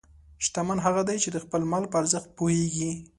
شتمن 0.45 0.77
هغه 0.85 1.01
دی 1.09 1.17
چې 1.23 1.29
د 1.31 1.37
خپل 1.43 1.61
مال 1.71 1.83
په 1.89 1.95
ارزښت 2.01 2.29
پوهېږي. 2.37 2.91